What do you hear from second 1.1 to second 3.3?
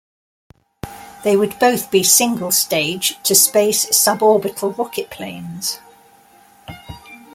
They would both be single-stage